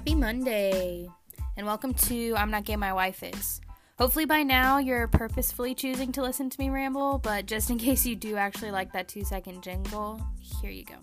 Happy 0.00 0.14
Monday, 0.14 1.10
and 1.58 1.66
welcome 1.66 1.92
to 1.92 2.34
I'm 2.34 2.50
Not 2.50 2.64
Gay, 2.64 2.74
My 2.74 2.90
Wife 2.90 3.22
Is. 3.22 3.60
Hopefully, 3.98 4.24
by 4.24 4.42
now, 4.42 4.78
you're 4.78 5.06
purposefully 5.08 5.74
choosing 5.74 6.10
to 6.12 6.22
listen 6.22 6.48
to 6.48 6.58
me 6.58 6.70
ramble, 6.70 7.18
but 7.18 7.44
just 7.44 7.68
in 7.68 7.76
case 7.86 8.06
you 8.06 8.16
do 8.16 8.36
actually 8.36 8.70
like 8.70 8.94
that 8.94 9.08
two 9.08 9.24
second 9.24 9.62
jingle, 9.62 10.18
here 10.62 10.70
you 10.70 10.86
go. 10.86 10.94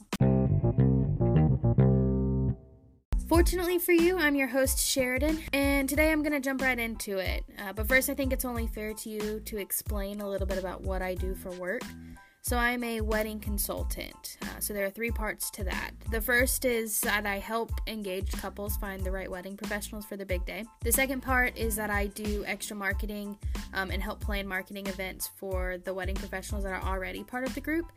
Fortunately 3.29 3.77
for 3.77 3.91
you, 3.91 4.17
I'm 4.17 4.33
your 4.33 4.47
host, 4.47 4.79
Sheridan, 4.79 5.43
and 5.53 5.87
today 5.87 6.11
I'm 6.11 6.23
going 6.23 6.33
to 6.33 6.39
jump 6.39 6.63
right 6.63 6.79
into 6.79 7.19
it. 7.19 7.45
Uh, 7.59 7.73
but 7.73 7.87
first, 7.87 8.09
I 8.09 8.15
think 8.15 8.33
it's 8.33 8.45
only 8.45 8.65
fair 8.65 8.95
to 8.95 9.09
you 9.11 9.41
to 9.45 9.57
explain 9.57 10.21
a 10.21 10.27
little 10.27 10.47
bit 10.47 10.57
about 10.57 10.81
what 10.81 11.03
I 11.03 11.13
do 11.13 11.35
for 11.35 11.51
work. 11.51 11.83
So, 12.47 12.55
I'm 12.55 12.81
a 12.85 13.01
wedding 13.01 13.41
consultant. 13.41 14.37
Uh, 14.41 14.61
so, 14.61 14.73
there 14.73 14.85
are 14.85 14.89
three 14.89 15.11
parts 15.11 15.51
to 15.51 15.65
that. 15.65 15.91
The 16.11 16.21
first 16.21 16.63
is 16.63 17.01
that 17.01 17.25
I 17.25 17.39
help 17.39 17.71
engaged 17.87 18.37
couples 18.37 18.77
find 18.77 19.03
the 19.03 19.11
right 19.11 19.29
wedding 19.29 19.57
professionals 19.57 20.05
for 20.05 20.15
the 20.15 20.25
big 20.25 20.45
day. 20.45 20.63
The 20.79 20.93
second 20.93 21.19
part 21.19 21.57
is 21.57 21.75
that 21.75 21.89
I 21.89 22.07
do 22.07 22.45
extra 22.47 22.73
marketing 22.73 23.37
um, 23.73 23.91
and 23.91 24.01
help 24.01 24.21
plan 24.21 24.47
marketing 24.47 24.87
events 24.87 25.29
for 25.35 25.77
the 25.79 25.93
wedding 25.93 26.15
professionals 26.15 26.63
that 26.63 26.71
are 26.71 26.83
already 26.89 27.21
part 27.21 27.43
of 27.43 27.53
the 27.53 27.59
group. 27.59 27.91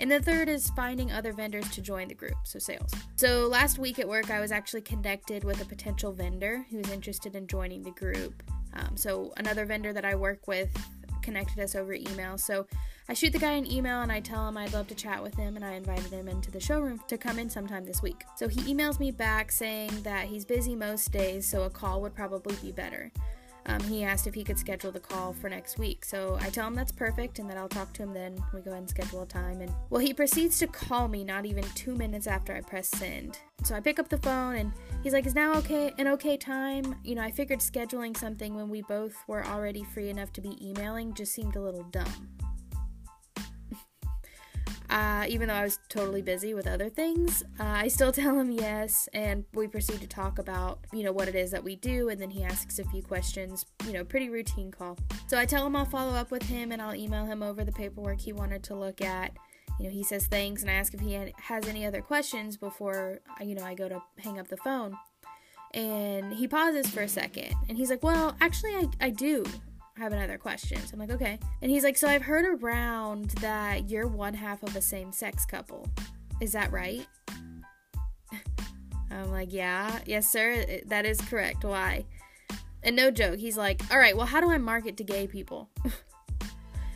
And 0.00 0.10
the 0.10 0.18
third 0.18 0.48
is 0.48 0.68
finding 0.70 1.12
other 1.12 1.32
vendors 1.32 1.70
to 1.70 1.80
join 1.80 2.08
the 2.08 2.14
group, 2.14 2.34
so 2.42 2.58
sales. 2.58 2.90
So 3.14 3.46
last 3.46 3.78
week 3.78 4.00
at 4.00 4.08
work, 4.08 4.32
I 4.32 4.40
was 4.40 4.50
actually 4.50 4.80
connected 4.80 5.44
with 5.44 5.62
a 5.62 5.64
potential 5.64 6.10
vendor 6.10 6.66
who's 6.70 6.90
interested 6.90 7.36
in 7.36 7.46
joining 7.46 7.84
the 7.84 7.92
group. 7.92 8.42
Um, 8.74 8.96
so 8.96 9.32
another 9.36 9.64
vendor 9.64 9.92
that 9.92 10.04
I 10.04 10.16
work 10.16 10.48
with 10.48 10.76
connected 11.22 11.60
us 11.60 11.74
over 11.74 11.94
email. 11.94 12.36
So 12.38 12.66
I 13.08 13.14
shoot 13.14 13.32
the 13.32 13.38
guy 13.38 13.52
an 13.52 13.70
email 13.70 14.02
and 14.02 14.12
I 14.12 14.20
tell 14.20 14.48
him 14.48 14.56
I'd 14.56 14.72
love 14.72 14.88
to 14.88 14.94
chat 14.94 15.22
with 15.22 15.34
him, 15.34 15.56
and 15.56 15.64
I 15.64 15.72
invited 15.72 16.12
him 16.12 16.28
into 16.28 16.50
the 16.50 16.60
showroom 16.60 17.00
to 17.08 17.18
come 17.18 17.38
in 17.38 17.50
sometime 17.50 17.84
this 17.84 18.02
week. 18.02 18.24
So 18.36 18.48
he 18.48 18.60
emails 18.62 19.00
me 19.00 19.10
back 19.10 19.50
saying 19.52 20.02
that 20.02 20.26
he's 20.26 20.44
busy 20.44 20.74
most 20.74 21.10
days, 21.12 21.46
so 21.46 21.62
a 21.64 21.70
call 21.70 22.00
would 22.02 22.14
probably 22.14 22.56
be 22.56 22.72
better. 22.72 23.10
Um, 23.66 23.80
he 23.84 24.02
asked 24.04 24.26
if 24.26 24.34
he 24.34 24.44
could 24.44 24.58
schedule 24.58 24.90
the 24.90 25.00
call 25.00 25.32
for 25.32 25.48
next 25.48 25.78
week. 25.78 26.04
So 26.04 26.38
I 26.40 26.50
tell 26.50 26.66
him 26.66 26.74
that's 26.74 26.92
perfect 26.92 27.38
and 27.38 27.48
that 27.48 27.56
I'll 27.56 27.68
talk 27.68 27.92
to 27.94 28.02
him 28.02 28.12
then. 28.12 28.42
We 28.52 28.60
go 28.60 28.70
ahead 28.70 28.82
and 28.82 28.90
schedule 28.90 29.22
a 29.22 29.26
time. 29.26 29.60
And 29.60 29.72
well, 29.90 30.00
he 30.00 30.12
proceeds 30.12 30.58
to 30.58 30.66
call 30.66 31.08
me 31.08 31.24
not 31.24 31.46
even 31.46 31.64
two 31.74 31.94
minutes 31.94 32.26
after 32.26 32.54
I 32.54 32.60
press 32.60 32.88
send. 32.88 33.38
So 33.64 33.74
I 33.74 33.80
pick 33.80 33.98
up 33.98 34.08
the 34.08 34.18
phone 34.18 34.56
and 34.56 34.72
he's 35.02 35.12
like, 35.12 35.26
Is 35.26 35.34
now 35.34 35.54
okay 35.54 35.92
an 35.98 36.08
okay 36.08 36.36
time? 36.36 36.96
You 37.04 37.14
know, 37.14 37.22
I 37.22 37.30
figured 37.30 37.60
scheduling 37.60 38.16
something 38.16 38.54
when 38.54 38.68
we 38.68 38.82
both 38.82 39.14
were 39.28 39.46
already 39.46 39.84
free 39.84 40.08
enough 40.08 40.32
to 40.34 40.40
be 40.40 40.58
emailing 40.66 41.14
just 41.14 41.32
seemed 41.32 41.56
a 41.56 41.60
little 41.60 41.84
dumb 41.84 42.28
uh, 44.92 45.24
even 45.26 45.48
though 45.48 45.54
I 45.54 45.64
was 45.64 45.78
totally 45.88 46.20
busy 46.20 46.52
with 46.52 46.66
other 46.66 46.90
things. 46.90 47.42
Uh, 47.58 47.64
I 47.64 47.88
still 47.88 48.12
tell 48.22 48.38
him 48.38 48.52
yes, 48.52 49.08
and 49.14 49.44
we 49.54 49.66
proceed 49.66 50.02
to 50.02 50.06
talk 50.06 50.38
about, 50.38 50.80
you 50.92 51.02
know, 51.02 51.12
what 51.12 51.28
it 51.28 51.34
is 51.34 51.50
that 51.50 51.64
we 51.64 51.76
do, 51.76 52.10
and 52.10 52.20
then 52.20 52.30
he 52.30 52.44
asks 52.44 52.78
a 52.78 52.84
few 52.84 53.02
questions, 53.02 53.64
you 53.86 53.94
know, 53.94 54.04
pretty 54.04 54.28
routine 54.28 54.70
call. 54.70 54.98
So 55.28 55.38
I 55.38 55.46
tell 55.46 55.66
him 55.66 55.74
I'll 55.74 55.86
follow 55.86 56.12
up 56.12 56.30
with 56.30 56.42
him 56.42 56.72
and 56.72 56.82
I'll 56.82 56.94
email 56.94 57.24
him 57.24 57.42
over 57.42 57.64
the 57.64 57.72
paperwork 57.72 58.20
he 58.20 58.34
wanted 58.34 58.62
to 58.64 58.74
look 58.74 59.00
at. 59.00 59.32
You 59.80 59.86
know, 59.86 59.90
he 59.90 60.02
says 60.02 60.26
thanks, 60.26 60.60
and 60.60 60.70
I 60.70 60.74
ask 60.74 60.92
if 60.92 61.00
he 61.00 61.18
has 61.38 61.66
any 61.66 61.86
other 61.86 62.02
questions 62.02 62.58
before, 62.58 63.20
you 63.40 63.54
know, 63.54 63.64
I 63.64 63.74
go 63.74 63.88
to 63.88 64.02
hang 64.18 64.38
up 64.38 64.48
the 64.48 64.58
phone. 64.58 64.94
And 65.72 66.34
he 66.34 66.46
pauses 66.46 66.90
for 66.90 67.00
a 67.00 67.08
second, 67.08 67.54
and 67.66 67.78
he's 67.78 67.88
like, 67.88 68.02
Well, 68.02 68.36
actually, 68.42 68.74
I, 68.74 68.88
I 69.00 69.08
do 69.08 69.42
have 69.96 70.12
another 70.12 70.38
question. 70.38 70.78
So 70.86 70.94
I'm 70.94 71.00
like, 71.00 71.10
okay. 71.10 71.38
And 71.60 71.70
he's 71.70 71.84
like, 71.84 71.96
so 71.96 72.08
I've 72.08 72.22
heard 72.22 72.62
around 72.62 73.30
that 73.40 73.90
you're 73.90 74.06
one 74.06 74.34
half 74.34 74.62
of 74.62 74.74
a 74.74 74.80
same 74.80 75.12
sex 75.12 75.44
couple. 75.44 75.86
Is 76.40 76.52
that 76.52 76.72
right? 76.72 77.06
I'm 79.10 79.30
like, 79.30 79.52
yeah, 79.52 80.00
yes, 80.06 80.30
sir. 80.30 80.80
That 80.86 81.04
is 81.04 81.20
correct. 81.20 81.64
Why? 81.64 82.04
And 82.82 82.96
no 82.96 83.10
joke, 83.10 83.38
he's 83.38 83.56
like, 83.56 83.80
all 83.92 83.98
right, 83.98 84.16
well, 84.16 84.26
how 84.26 84.40
do 84.40 84.50
I 84.50 84.58
market 84.58 84.96
to 84.96 85.04
gay 85.04 85.28
people? 85.28 85.68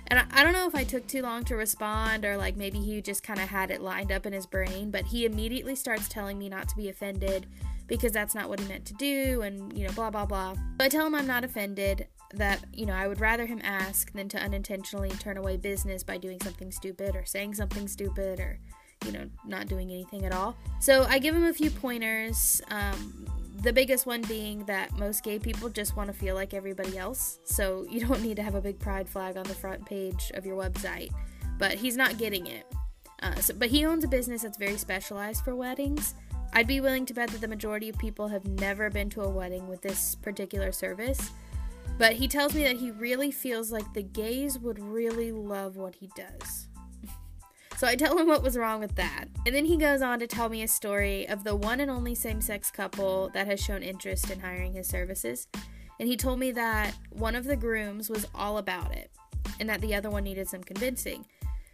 and 0.08 0.18
I, 0.18 0.24
I, 0.32 0.42
don't 0.42 0.52
know 0.52 0.66
if 0.66 0.74
I 0.74 0.82
took 0.82 1.06
too 1.06 1.22
long 1.22 1.44
to 1.44 1.54
respond 1.54 2.24
or 2.24 2.36
like 2.36 2.56
maybe 2.56 2.78
he 2.78 3.00
just 3.00 3.22
kind 3.22 3.38
of 3.38 3.48
had 3.48 3.70
it 3.70 3.80
lined 3.80 4.10
up 4.10 4.26
in 4.26 4.32
his 4.32 4.46
brain, 4.46 4.90
but 4.90 5.04
he 5.04 5.26
immediately 5.26 5.76
starts 5.76 6.08
telling 6.08 6.38
me 6.38 6.48
not 6.48 6.68
to 6.70 6.76
be 6.76 6.88
offended 6.88 7.46
because 7.86 8.12
that's 8.12 8.34
not 8.34 8.48
what 8.48 8.60
he 8.60 8.66
meant 8.66 8.84
to 8.86 8.94
do 8.94 9.42
and, 9.42 9.76
you 9.76 9.86
know, 9.86 9.92
blah, 9.92 10.10
blah, 10.10 10.26
blah. 10.26 10.54
So 10.54 10.60
I 10.80 10.88
tell 10.88 11.06
him 11.06 11.14
I'm 11.14 11.26
not 11.26 11.44
offended 11.44 12.08
that, 12.34 12.64
you 12.72 12.86
know, 12.86 12.94
I 12.94 13.06
would 13.06 13.20
rather 13.20 13.46
him 13.46 13.60
ask 13.62 14.12
than 14.12 14.28
to 14.30 14.38
unintentionally 14.38 15.10
turn 15.10 15.36
away 15.36 15.56
business 15.56 16.02
by 16.02 16.18
doing 16.18 16.38
something 16.42 16.70
stupid 16.70 17.14
or 17.14 17.24
saying 17.24 17.54
something 17.54 17.86
stupid 17.86 18.40
or, 18.40 18.58
you 19.04 19.12
know, 19.12 19.28
not 19.46 19.68
doing 19.68 19.90
anything 19.90 20.24
at 20.24 20.32
all. 20.32 20.56
So 20.80 21.04
I 21.04 21.18
give 21.18 21.34
him 21.34 21.44
a 21.44 21.52
few 21.52 21.70
pointers. 21.70 22.60
Um, 22.70 23.26
the 23.62 23.72
biggest 23.72 24.06
one 24.06 24.22
being 24.22 24.64
that 24.66 24.92
most 24.98 25.24
gay 25.24 25.38
people 25.38 25.68
just 25.68 25.96
want 25.96 26.08
to 26.08 26.12
feel 26.12 26.34
like 26.34 26.54
everybody 26.54 26.98
else. 26.98 27.38
So 27.44 27.86
you 27.88 28.00
don't 28.06 28.22
need 28.22 28.36
to 28.36 28.42
have 28.42 28.54
a 28.54 28.60
big 28.60 28.78
pride 28.78 29.08
flag 29.08 29.36
on 29.36 29.44
the 29.44 29.54
front 29.54 29.84
page 29.86 30.30
of 30.34 30.44
your 30.44 30.56
website. 30.56 31.10
But 31.58 31.74
he's 31.74 31.96
not 31.96 32.18
getting 32.18 32.46
it. 32.46 32.66
Uh, 33.22 33.34
so, 33.36 33.54
but 33.54 33.70
he 33.70 33.86
owns 33.86 34.04
a 34.04 34.08
business 34.08 34.42
that's 34.42 34.58
very 34.58 34.76
specialized 34.76 35.42
for 35.42 35.56
weddings. 35.56 36.14
I'd 36.52 36.66
be 36.66 36.80
willing 36.80 37.06
to 37.06 37.14
bet 37.14 37.30
that 37.30 37.40
the 37.40 37.48
majority 37.48 37.88
of 37.88 37.98
people 37.98 38.28
have 38.28 38.46
never 38.46 38.90
been 38.90 39.10
to 39.10 39.22
a 39.22 39.28
wedding 39.28 39.68
with 39.68 39.82
this 39.82 40.14
particular 40.14 40.72
service. 40.72 41.30
But 41.98 42.14
he 42.14 42.28
tells 42.28 42.54
me 42.54 42.62
that 42.64 42.76
he 42.76 42.90
really 42.90 43.30
feels 43.30 43.72
like 43.72 43.92
the 43.92 44.02
gays 44.02 44.58
would 44.58 44.78
really 44.78 45.32
love 45.32 45.76
what 45.76 45.94
he 45.94 46.10
does. 46.14 46.68
so 47.76 47.86
I 47.86 47.96
tell 47.96 48.18
him 48.18 48.26
what 48.26 48.42
was 48.42 48.56
wrong 48.56 48.80
with 48.80 48.94
that. 48.96 49.26
And 49.46 49.54
then 49.54 49.64
he 49.64 49.76
goes 49.76 50.02
on 50.02 50.18
to 50.18 50.26
tell 50.26 50.48
me 50.48 50.62
a 50.62 50.68
story 50.68 51.26
of 51.28 51.44
the 51.44 51.56
one 51.56 51.80
and 51.80 51.90
only 51.90 52.14
same 52.14 52.40
sex 52.40 52.70
couple 52.70 53.30
that 53.30 53.46
has 53.46 53.60
shown 53.60 53.82
interest 53.82 54.30
in 54.30 54.40
hiring 54.40 54.74
his 54.74 54.88
services. 54.88 55.48
And 55.98 56.08
he 56.08 56.16
told 56.16 56.38
me 56.38 56.52
that 56.52 56.94
one 57.10 57.34
of 57.34 57.44
the 57.44 57.56
grooms 57.56 58.10
was 58.10 58.26
all 58.34 58.58
about 58.58 58.94
it 58.94 59.10
and 59.58 59.68
that 59.68 59.80
the 59.80 59.94
other 59.94 60.10
one 60.10 60.24
needed 60.24 60.48
some 60.48 60.62
convincing. 60.62 61.24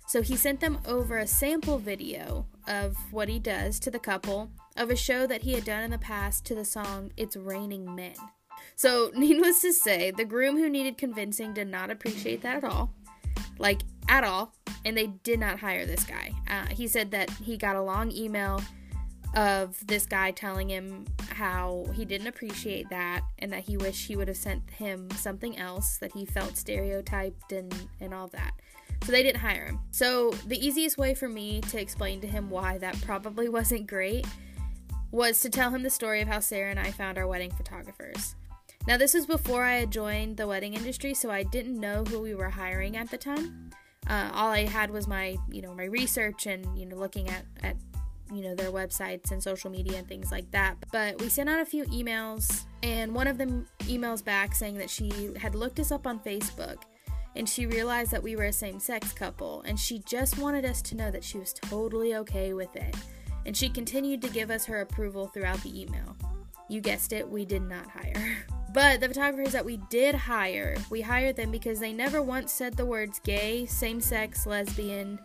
So 0.07 0.23
he 0.23 0.37
sent 0.37 0.61
them 0.61 0.79
over 0.87 1.19
a 1.19 1.27
sample 1.27 1.79
video 1.79 2.47
of 2.69 2.97
what 3.13 3.29
he 3.29 3.39
does 3.39 3.81
to 3.81 3.91
the 3.91 3.99
couple 3.99 4.51
of 4.77 4.91
a 4.91 4.97
show 4.97 5.27
that 5.27 5.43
he 5.43 5.53
had 5.53 5.65
done 5.65 5.83
in 5.83 5.91
the 5.91 5.99
past 5.99 6.45
to 6.47 6.55
the 6.55 6.65
song 6.65 7.13
It's 7.17 7.37
Raining 7.37 7.95
Men. 7.95 8.15
So, 8.77 9.11
needless 9.17 9.61
to 9.63 9.73
say, 9.73 10.11
the 10.11 10.25
groom 10.25 10.57
who 10.57 10.69
needed 10.69 10.99
convincing 10.99 11.53
did 11.53 11.69
not 11.69 11.91
appreciate 11.91 12.43
that 12.43 12.57
at 12.57 12.65
all. 12.65 12.93
Like, 13.59 13.83
at 14.09 14.25
all. 14.25 14.55
And 14.85 14.97
they 14.97 15.09
did 15.09 15.39
not 15.39 15.61
hire 15.61 15.87
this 15.87 16.05
guy. 16.05 16.33
Uh, 16.49 16.67
he 16.67 16.89
said 16.89 17.11
that 17.13 17.31
he 17.31 17.57
got 17.57 17.77
a 17.77 17.83
long 17.83 18.11
email 18.11 18.61
of 19.35 19.87
this 19.87 20.05
guy 20.05 20.31
telling 20.31 20.69
him 20.69 21.07
how 21.31 21.87
he 21.95 22.05
didn't 22.05 22.27
appreciate 22.27 22.91
that 22.91 23.23
and 23.39 23.53
that 23.53 23.63
he 23.63 23.77
wished 23.77 24.07
he 24.07 24.17
would 24.17 24.29
have 24.29 24.37
sent 24.37 24.69
him 24.71 25.09
something 25.13 25.57
else 25.57 25.97
that 25.99 26.13
he 26.13 26.27
felt 26.27 26.57
stereotyped 26.57 27.53
and, 27.53 27.75
and 28.01 28.13
all 28.13 28.29
that. 28.29 28.53
So 29.05 29.11
they 29.11 29.23
didn't 29.23 29.41
hire 29.41 29.67
him. 29.67 29.81
So 29.91 30.31
the 30.47 30.65
easiest 30.65 30.99
way 30.99 31.15
for 31.15 31.29
me 31.29 31.61
to 31.63 31.81
explain 31.81 32.21
to 32.21 32.27
him 32.27 32.51
why 32.51 32.79
that 32.79 33.01
probably 33.03 33.49
wasn't 33.59 33.87
great 33.87 34.27
was 35.13 35.41
to 35.41 35.51
tell 35.51 35.71
him 35.71 35.83
the 35.83 35.91
story 35.91 36.23
of 36.23 36.29
how 36.29 36.41
Sarah 36.41 36.71
and 36.71 36.81
I 36.81 36.91
found 36.91 37.19
our 37.19 37.27
wedding 37.27 37.53
photographers. 37.53 38.35
Now, 38.89 38.97
this 38.97 39.15
was 39.15 39.27
before 39.27 39.63
I 39.63 39.75
had 39.75 39.93
joined 39.93 40.39
the 40.39 40.49
wedding 40.49 40.75
industry, 40.75 41.15
so 41.15 41.31
I 41.31 41.45
didn't 41.45 41.79
know 41.79 42.03
who 42.03 42.21
we 42.21 42.35
were 42.35 42.51
hiring 42.51 42.97
at 42.97 43.11
the 43.11 43.19
time. 43.19 43.71
Uh, 44.09 44.31
all 44.35 44.49
I 44.49 44.65
had 44.67 44.91
was 44.91 45.07
my, 45.07 45.37
you 45.49 45.63
know, 45.63 45.73
my 45.75 45.85
research 45.85 46.47
and 46.47 46.67
you 46.77 46.87
know 46.87 46.97
looking 46.97 47.29
at 47.29 47.45
at 47.63 47.77
you 48.33 48.43
know 48.43 48.55
their 48.57 48.73
websites 48.73 49.31
and 49.31 49.41
social 49.41 49.71
media 49.71 49.99
and 49.99 50.09
things 50.09 50.33
like 50.33 50.51
that. 50.51 50.77
But 50.91 51.21
we 51.21 51.29
sent 51.29 51.49
out 51.49 51.61
a 51.61 51.65
few 51.65 51.85
emails, 51.85 52.65
and 52.83 53.15
one 53.15 53.29
of 53.29 53.39
them 53.39 53.69
emails 53.81 54.25
back 54.25 54.55
saying 54.55 54.79
that 54.79 54.91
she 54.91 55.31
had 55.39 55.55
looked 55.55 55.79
us 55.79 55.93
up 55.93 56.05
on 56.07 56.19
Facebook, 56.19 56.79
and 57.37 57.49
she 57.49 57.67
realized 57.67 58.11
that 58.11 58.23
we 58.23 58.35
were 58.35 58.47
a 58.47 58.53
same-sex 58.53 59.13
couple, 59.13 59.63
and 59.63 59.79
she 59.79 60.01
just 60.01 60.39
wanted 60.39 60.65
us 60.65 60.83
to 60.83 60.97
know 60.97 61.13
that 61.13 61.23
she 61.23 61.39
was 61.39 61.53
totally 61.53 62.17
okay 62.17 62.55
with 62.55 62.75
it. 62.75 62.97
And 63.47 63.57
she 63.57 63.69
continued 63.69 64.23
to 64.23 64.29
give 64.29 64.51
us 64.51 64.65
her 64.67 64.81
approval 64.81 65.27
throughout 65.27 65.63
the 65.63 65.81
email. 65.81 66.17
You 66.69 66.81
guessed 66.81 67.13
it, 67.13 67.29
we 67.29 67.45
did 67.45 67.63
not 67.63 67.87
hire. 67.89 68.39
But 68.73 69.01
the 69.01 69.09
photographers 69.09 69.53
that 69.53 69.67
we 69.67 69.77
did 69.91 70.15
hire, 70.15 70.77
we 70.89 71.03
hired 71.03 71.37
them 71.37 71.51
because 71.51 71.79
they 71.79 71.93
never 71.93 72.23
once 72.23 72.51
said 72.53 72.75
the 72.75 72.87
words 72.87 73.21
gay, 73.23 73.67
same 73.67 74.01
sex, 74.01 74.47
lesbian, 74.47 75.19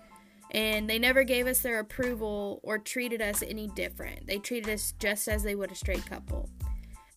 and 0.52 0.90
they 0.90 1.00
never 1.00 1.24
gave 1.24 1.48
us 1.48 1.60
their 1.60 1.80
approval 1.80 2.60
or 2.64 2.78
treated 2.78 3.22
us 3.22 3.42
any 3.42 3.68
different. 3.70 4.28
They 4.28 4.40
treated 4.40 4.74
us 4.74 4.94
just 5.00 5.30
as 5.30 5.44
they 5.44 5.56
would 5.56 5.72
a 5.72 5.76
straight 5.76 6.06
couple. 6.06 6.50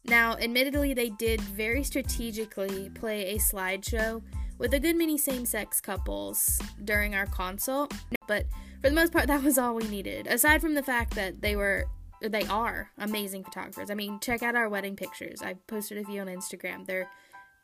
Now, 0.05 0.37
admittedly, 0.37 0.95
they 0.95 1.11
did 1.11 1.41
very 1.41 1.83
strategically 1.83 2.91
play 2.91 3.35
a 3.35 3.39
slideshow 3.39 4.23
with 4.59 4.75
a 4.75 4.81
good 4.81 4.97
many 4.97 5.19
same 5.19 5.45
sex 5.45 5.81
couples 5.81 6.61
during 6.85 7.15
our 7.15 7.27
consult, 7.27 7.93
but 8.27 8.47
for 8.83 8.89
the 8.89 8.95
most 8.95 9.13
part, 9.13 9.27
that 9.29 9.43
was 9.43 9.59
all 9.59 9.75
we 9.75 9.89
needed. 9.89 10.27
Aside 10.27 10.61
from 10.61 10.75
the 10.75 10.83
fact 10.83 11.15
that 11.15 11.41
they 11.41 11.57
were 11.57 11.87
they 12.23 12.45
are 12.45 12.91
amazing 12.99 13.45
photographers. 13.45 13.91
I 13.91 13.95
mean, 13.95 14.21
check 14.21 14.43
out 14.43 14.55
our 14.55 14.69
wedding 14.69 14.95
pictures. 14.95 15.41
I 15.43 15.55
posted 15.67 15.97
a 15.97 16.05
few 16.05 16.21
on 16.21 16.27
Instagram. 16.27 16.85
They're 16.85 17.09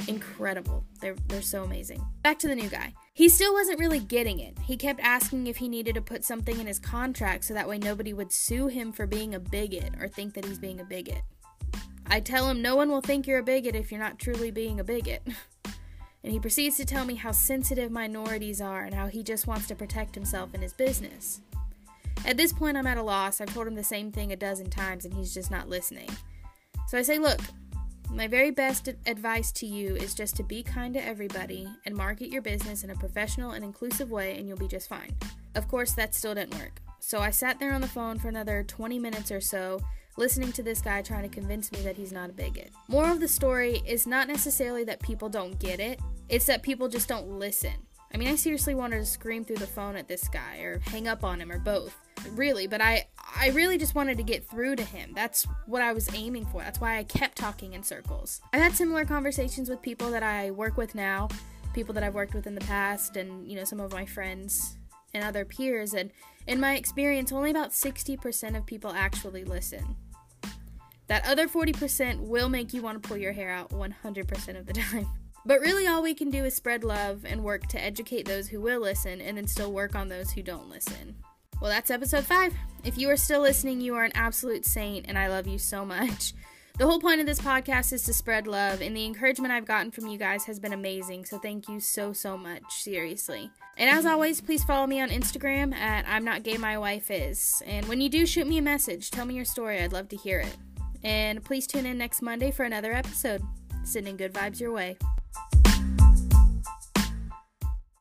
incredible. 0.09 0.85
They're 1.01 1.17
they're 1.29 1.43
so 1.43 1.65
amazing. 1.65 2.05
Back 2.23 2.39
to 2.41 2.49
the 2.49 2.55
new 2.55 2.69
guy. 2.69 2.95
He 3.13 3.29
still 3.29 3.53
wasn't 3.53 3.81
really 3.81 3.99
getting 3.99 4.41
it. 4.41 4.59
He 4.65 4.77
kept 4.77 5.01
asking 5.01 5.47
if 5.47 5.57
he 5.57 5.69
needed 5.69 5.95
to 5.95 6.03
put 6.03 6.25
something 6.25 6.59
in 6.59 6.67
his 6.67 6.79
contract 6.79 7.45
so 7.45 7.55
that 7.55 7.69
way 7.69 7.79
nobody 7.79 8.13
would 8.13 8.33
sue 8.33 8.69
him 8.69 8.93
for 8.93 9.07
being 9.07 9.35
a 9.35 9.41
bigot 9.41 9.95
or 10.01 10.09
think 10.09 10.35
that 10.35 10.45
he's 10.45 10.59
being 10.59 10.81
a 10.81 10.85
bigot. 10.85 11.23
I 12.07 12.21
tell 12.21 12.49
him 12.49 12.63
no 12.63 12.77
one 12.77 12.89
will 12.89 13.01
think 13.01 13.27
you're 13.27 13.41
a 13.41 13.43
bigot 13.43 13.75
if 13.75 13.91
you're 13.91 14.01
not 14.01 14.19
truly 14.19 14.51
being 14.51 14.81
a 14.81 14.85
bigot. 14.85 15.23
and 16.27 16.33
he 16.33 16.41
proceeds 16.41 16.77
to 16.77 16.85
tell 16.85 17.05
me 17.05 17.15
how 17.15 17.31
sensitive 17.31 17.93
minorities 17.93 18.61
are 18.61 18.83
and 18.83 18.93
how 18.93 19.07
he 19.07 19.23
just 19.23 19.47
wants 19.47 19.69
to 19.69 19.77
protect 19.77 20.13
himself 20.13 20.51
and 20.55 20.63
his 20.65 20.73
business. 20.73 21.41
At 22.27 22.37
this 22.37 22.53
point, 22.53 22.77
I'm 22.77 22.89
at 22.89 22.99
a 22.99 23.03
loss. 23.03 23.41
I've 23.41 23.55
told 23.55 23.69
him 23.69 23.77
the 23.77 23.85
same 23.85 24.11
thing 24.11 24.33
a 24.33 24.37
dozen 24.37 24.69
times 24.69 25.05
and 25.05 25.15
he's 25.15 25.33
just 25.33 25.53
not 25.53 25.69
listening. 25.69 26.11
So 26.89 26.99
I 26.99 27.03
say, 27.03 27.21
Look, 27.21 27.39
my 28.11 28.27
very 28.27 28.51
best 28.51 28.89
advice 29.07 29.53
to 29.53 29.67
you 29.67 29.95
is 29.95 30.15
just 30.15 30.35
to 30.37 30.43
be 30.43 30.65
kind 30.65 30.95
to 30.95 31.07
everybody 31.07 31.69
and 31.85 31.95
market 31.95 32.31
your 32.31 32.43
business 32.43 32.83
in 32.83 32.91
a 32.91 32.97
professional 32.97 33.53
and 33.53 33.65
inclusive 33.65 34.11
way, 34.11 34.37
and 34.37 34.49
you'll 34.49 34.59
be 34.59 34.67
just 34.67 34.89
fine. 34.89 35.15
Of 35.55 35.69
course, 35.69 35.93
that 35.93 36.13
still 36.13 36.35
didn't 36.35 36.59
work. 36.59 36.81
So 36.99 37.21
I 37.21 37.31
sat 37.31 37.61
there 37.61 37.73
on 37.73 37.83
the 37.83 37.87
phone 37.87 38.19
for 38.19 38.29
another 38.29 38.65
20 38.65 38.99
minutes 38.99 39.31
or 39.31 39.41
so, 39.41 39.81
listening 40.17 40.53
to 40.53 40.63
this 40.63 40.81
guy 40.81 41.03
trying 41.03 41.23
to 41.23 41.29
convince 41.29 41.71
me 41.73 41.81
that 41.81 41.97
he's 41.97 42.13
not 42.13 42.31
a 42.31 42.33
bigot. 42.33 42.73
Moral 42.89 43.13
of 43.13 43.21
the 43.21 43.29
story 43.29 43.83
is 43.87 44.07
not 44.07 44.29
necessarily 44.29 44.85
that 44.85 45.01
people 45.01 45.29
don't 45.29 45.59
get 45.59 45.81
it, 45.81 46.01
it's 46.29 46.47
that 46.47 46.63
people 46.63 46.89
just 46.89 47.09
don't 47.09 47.39
listen. 47.39 47.75
I 48.15 48.19
mean, 48.19 48.29
I 48.29 48.37
seriously 48.37 48.75
wanted 48.75 48.99
to 48.99 49.07
scream 49.07 49.45
through 49.45 49.57
the 49.57 49.67
phone 49.67 49.97
at 49.97 50.09
this 50.09 50.29
guy 50.29 50.59
or 50.59 50.79
hang 50.79 51.09
up 51.09 51.25
on 51.25 51.41
him 51.41 51.51
or 51.51 51.59
both. 51.59 51.95
Really, 52.31 52.67
but 52.67 52.81
I 52.81 53.07
I 53.39 53.51
really 53.51 53.77
just 53.77 53.95
wanted 53.95 54.17
to 54.17 54.23
get 54.23 54.49
through 54.49 54.77
to 54.77 54.85
him. 54.85 55.13
That's 55.15 55.47
what 55.67 55.83
I 55.83 55.93
was 55.93 56.09
aiming 56.15 56.47
for. 56.47 56.63
That's 56.63 56.81
why 56.81 56.97
I 56.97 57.05
kept 57.05 57.37
talking 57.37 57.75
in 57.75 57.83
circles. 57.83 58.41
I've 58.53 58.63
had 58.63 58.75
similar 58.75 59.05
conversations 59.05 59.69
with 59.69 59.83
people 59.83 60.11
that 60.13 60.23
I 60.23 60.51
work 60.51 60.77
with 60.77 60.95
now, 60.95 61.29
people 61.75 61.93
that 61.95 62.03
I've 62.03 62.15
worked 62.15 62.35
with 62.35 62.47
in 62.47 62.55
the 62.55 62.63
past 62.63 63.17
and, 63.17 63.47
you 63.47 63.57
know, 63.57 63.65
some 63.65 63.81
of 63.81 63.93
my 63.93 64.07
friends 64.07 64.79
and 65.13 65.23
other 65.23 65.45
peers 65.45 65.93
and 65.93 66.11
in 66.47 66.61
my 66.61 66.77
experience, 66.77 67.33
only 67.33 67.51
about 67.51 67.73
60% 67.73 68.57
of 68.57 68.65
people 68.67 68.93
actually 68.93 69.45
listen. 69.45 69.97
That 71.09 71.27
other 71.27 71.49
40% 71.49 72.21
will 72.21 72.49
make 72.49 72.73
you 72.73 72.83
want 72.83 73.03
to 73.03 73.09
pull 73.09 73.17
your 73.17 73.33
hair 73.33 73.51
out 73.51 73.71
100% 73.71 74.59
of 74.59 74.67
the 74.67 74.73
time. 74.75 75.07
But 75.45 75.61
really, 75.61 75.87
all 75.87 76.03
we 76.03 76.15
can 76.15 76.31
do 76.31 76.45
is 76.45 76.57
spread 76.57 76.83
love 76.83 77.25
and 77.25 77.45
work 77.45 77.69
to 77.69 77.81
educate 77.81 78.27
those 78.27 78.49
who 78.49 78.61
will 78.61 78.81
listen 78.81 79.21
and 79.21 79.37
then 79.37 79.47
still 79.47 79.73
work 79.73 79.95
on 79.95 80.09
those 80.09 80.33
who 80.33 80.43
don't 80.43 80.69
listen. 80.69 81.15
Well, 81.61 81.71
that's 81.71 81.91
episode 81.91 82.25
5. 82.25 82.55
If 82.85 82.99
you 82.99 83.09
are 83.11 83.17
still 83.17 83.41
listening, 83.41 83.81
you 83.81 83.95
are 83.95 84.05
an 84.05 84.13
absolute 84.15 84.67
saint, 84.67 85.07
and 85.09 85.17
I 85.17 85.29
love 85.29 85.47
you 85.47 85.59
so 85.59 85.85
much. 85.85 86.35
The 86.79 86.87
whole 86.87 87.01
point 87.01 87.21
of 87.21 87.27
this 87.27 87.41
podcast 87.41 87.95
is 87.95 88.03
to 88.03 88.13
spread 88.13 88.47
love, 88.47 88.83
and 88.83 88.95
the 88.95 89.07
encouragement 89.07 89.53
I've 89.55 89.65
gotten 89.65 89.91
from 89.91 90.09
you 90.09 90.19
guys 90.19 90.45
has 90.45 90.59
been 90.59 90.75
amazing. 90.75 91.25
So 91.25 91.39
thank 91.39 91.69
you 91.69 91.81
so, 91.81 92.13
so 92.13 92.37
much. 92.37 92.63
Seriously. 92.69 93.51
And 93.79 93.89
as 93.89 94.05
always, 94.05 94.43
please 94.43 94.63
follow 94.63 94.87
me 94.87 95.01
on 95.01 95.09
Instagram 95.09 95.75
at 95.75 96.07
I'm 96.07 96.25
Not 96.25 96.43
Gay 96.43 96.59
My 96.59 96.77
Wife 96.77 97.11
Is. 97.11 97.63
And 97.65 97.87
when 97.87 98.03
you 98.03 98.11
do, 98.11 98.27
shoot 98.27 98.47
me 98.47 98.59
a 98.59 98.63
message. 98.63 99.11
Tell 99.11 99.25
me 99.25 99.35
your 99.35 99.47
story. 99.47 99.81
I'd 99.81 99.93
love 99.93 100.09
to 100.11 100.17
hear 100.17 100.41
it. 100.41 100.57
And 101.05 101.45
please 101.45 101.67
tune 101.67 101.87
in 101.87 101.99
next 101.99 102.23
Monday 102.23 102.51
for 102.51 102.65
another 102.65 102.93
episode. 102.93 103.43
Sending 103.85 104.17
good 104.17 104.33
vibes 104.33 104.61
your 104.61 104.73
way. 104.73 104.97